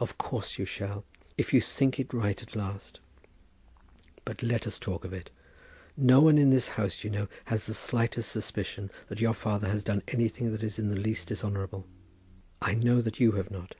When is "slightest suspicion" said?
7.74-8.90